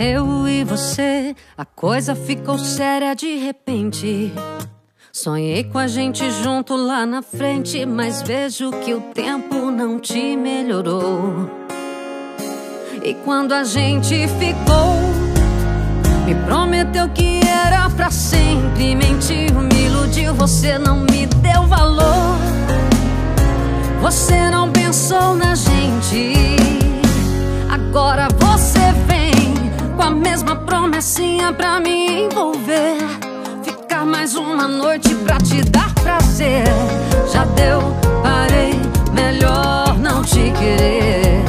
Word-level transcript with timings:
eu 0.00 0.48
e 0.48 0.64
você, 0.64 1.36
a 1.58 1.64
coisa 1.66 2.14
ficou 2.14 2.58
séria 2.58 3.14
de 3.14 3.36
repente. 3.36 4.32
Sonhei 5.12 5.62
com 5.64 5.76
a 5.76 5.86
gente 5.86 6.30
junto 6.42 6.74
lá 6.74 7.04
na 7.04 7.20
frente, 7.20 7.84
mas 7.84 8.22
vejo 8.22 8.70
que 8.70 8.94
o 8.94 9.00
tempo 9.12 9.70
não 9.70 10.00
te 10.00 10.36
melhorou. 10.38 11.50
E 13.04 13.12
quando 13.12 13.52
a 13.52 13.62
gente 13.62 14.26
ficou, 14.38 14.94
me 16.24 16.34
prometeu 16.46 17.06
que 17.10 17.40
era 17.46 17.90
pra 17.90 18.10
sempre. 18.10 18.94
Mentiu, 18.94 19.60
me 19.60 19.84
iludiu, 19.84 20.32
você 20.32 20.78
não 20.78 21.00
me 21.00 21.26
deu 21.26 21.66
valor. 21.66 22.38
Você 24.00 24.48
não 24.48 24.72
pensou 24.72 25.34
na 25.34 25.54
gente. 25.54 26.32
Agora 27.68 28.19
com 30.50 30.54
a 30.54 30.54
mesma 30.54 30.56
promessinha 30.56 31.52
pra 31.52 31.78
me 31.78 32.24
envolver. 32.24 32.98
Ficar 33.62 34.04
mais 34.04 34.34
uma 34.34 34.66
noite 34.66 35.14
pra 35.14 35.38
te 35.38 35.62
dar 35.62 35.92
prazer. 35.94 36.64
Já 37.32 37.44
deu, 37.44 37.80
parei, 38.22 38.74
melhor 39.12 39.96
não 39.98 40.22
te 40.24 40.52
querer. 40.58 41.44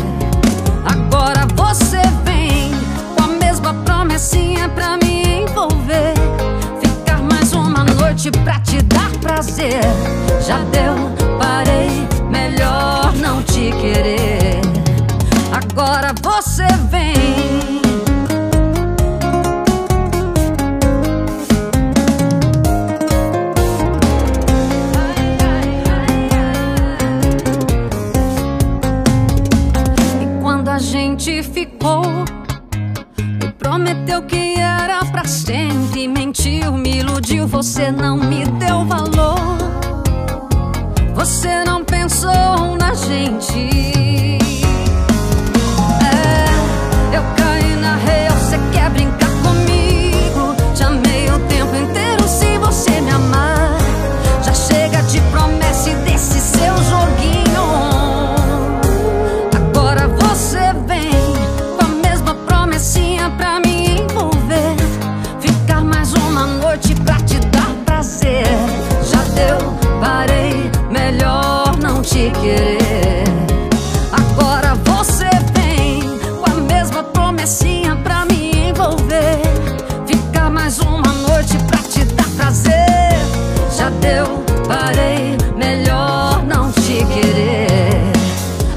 Agora 0.85 1.47
você 1.55 2.01
vem 2.23 2.71
com 3.17 3.23
a 3.23 3.27
mesma 3.43 3.73
promessinha 3.73 4.69
pra 4.69 4.97
me 4.97 5.41
envolver. 5.41 6.13
Ficar 6.79 7.21
mais 7.23 7.53
uma 7.53 7.83
noite 7.83 8.29
pra 8.29 8.59
te 8.59 8.81
dar 8.83 9.09
prazer. 9.20 9.81
Já 10.45 10.59
deu, 10.65 10.93
parei, 11.39 12.07
melhor 12.29 13.13
não 13.15 13.41
te 13.41 13.71
querer. 13.81 14.61
Agora 15.51 16.13
você 16.21 16.67
vem. 16.91 17.20
Prometeu 33.82 34.21
que 34.21 34.60
era 34.60 35.04
pra 35.05 35.26
sempre. 35.26 36.07
Mentiu, 36.07 36.74
me 36.74 36.99
iludiu, 36.99 37.48
você 37.48 37.91
não 37.91 38.15
me 38.15 38.46
deu 38.46 38.85
valor. 38.85 39.40
Noite 81.41 81.57
pra 81.66 81.78
te 81.79 82.03
dar 82.13 82.29
prazer. 82.38 82.75
Já 83.75 83.90
deu, 83.90 84.44
parei, 84.68 85.38
melhor 85.57 86.44
não 86.46 86.72
te 86.72 87.03
querer. 87.06 88.12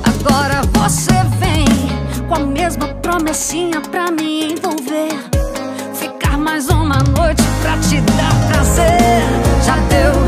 Agora 0.03 0.63
você 0.73 1.13
vem 1.39 1.67
com 2.27 2.35
a 2.37 2.41
mesma 2.41 2.89
promessinha 3.03 3.81
pra 3.83 4.11
me 4.11 4.53
envolver. 4.53 5.13
Ficar 5.93 6.39
mais 6.39 6.69
uma 6.69 7.01
noite 7.17 7.43
pra 7.61 7.77
te 7.79 8.01
dar 8.01 8.35
prazer. 8.49 9.23
Já 9.63 9.77
deu, 9.91 10.24